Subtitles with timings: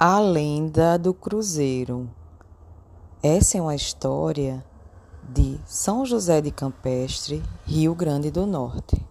[0.00, 2.08] A lenda do Cruzeiro.
[3.20, 4.64] Essa é uma história
[5.28, 9.04] de São José de Campestre, Rio Grande do Norte.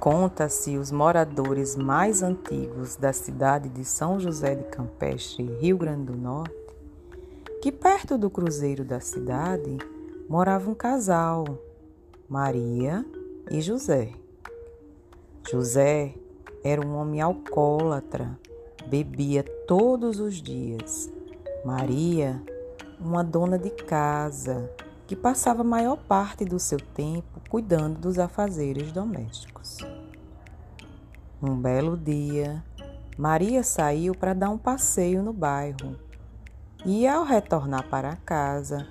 [0.00, 6.16] Conta-se os moradores mais antigos da cidade de São José de Campestre, Rio Grande do
[6.16, 6.52] Norte,
[7.62, 9.78] que perto do cruzeiro da cidade
[10.28, 11.44] morava um casal,
[12.28, 13.06] Maria
[13.50, 14.12] e José.
[15.50, 16.14] José
[16.62, 18.38] era um homem alcoólatra,
[18.86, 21.10] bebia todos os dias.
[21.64, 22.42] Maria,
[23.00, 24.70] uma dona de casa,
[25.06, 29.78] que passava a maior parte do seu tempo cuidando dos afazeres domésticos.
[31.42, 32.62] Um belo dia,
[33.16, 35.96] Maria saiu para dar um passeio no bairro
[36.84, 38.86] e, ao retornar para casa,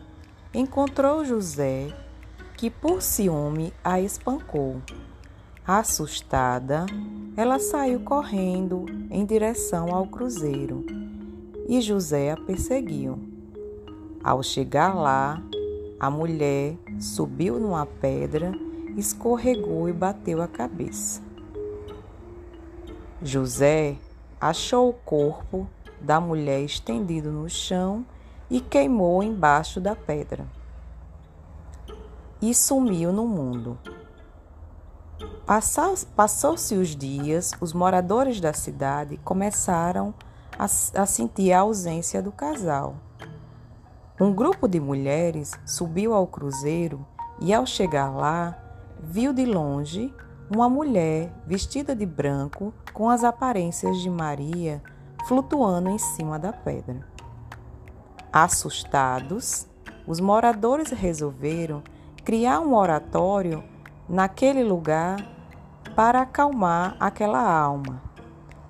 [0.54, 1.94] encontrou José
[2.58, 4.82] que por ciúme a espancou.
[5.66, 6.88] Assustada,
[7.36, 10.84] ela saiu correndo em direção ao cruzeiro
[11.70, 13.20] e José a perseguiu.
[14.24, 15.42] Ao chegar lá,
[16.00, 18.52] a mulher subiu numa pedra,
[18.98, 21.22] escorregou e bateu a cabeça.
[23.22, 23.98] José
[24.42, 25.68] achou o corpo
[26.02, 28.04] da mulher estendido no chão
[28.50, 30.58] e queimou embaixo da pedra
[32.42, 33.78] e sumiu no mundo.
[36.16, 40.14] Passou-se os dias, os moradores da cidade começaram
[40.58, 42.96] a, a sentir a ausência do casal.
[44.20, 47.06] Um grupo de mulheres subiu ao cruzeiro
[47.40, 48.58] e, ao chegar lá,
[49.00, 50.14] viu de longe
[50.50, 54.82] uma mulher vestida de branco com as aparências de Maria
[55.28, 57.06] flutuando em cima da pedra.
[58.32, 59.68] Assustados,
[60.06, 61.84] os moradores resolveram
[62.28, 63.64] criar um oratório
[64.10, 65.16] naquele lugar
[65.96, 68.04] para acalmar aquela alma.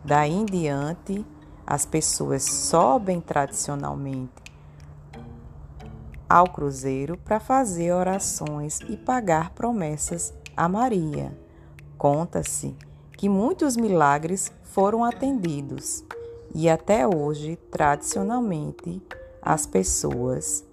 [0.05, 1.25] Daí em diante,
[1.65, 4.43] as pessoas sobem tradicionalmente
[6.29, 11.35] ao cruzeiro para fazer orações e pagar promessas a Maria.
[11.97, 12.75] Conta-se
[13.13, 16.03] que muitos milagres foram atendidos
[16.53, 19.01] e até hoje, tradicionalmente,
[19.41, 20.63] as pessoas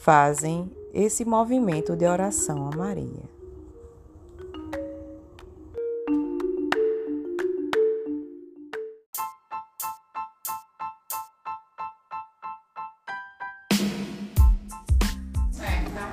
[0.00, 3.38] fazem esse movimento de oração a Maria.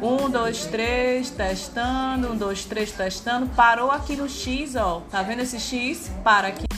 [0.01, 2.33] Um, dois, três, testando.
[2.33, 3.47] Um, dois, três, testando.
[3.55, 5.01] Parou aqui no X, ó.
[5.09, 6.11] Tá vendo esse X?
[6.23, 6.74] Para aqui.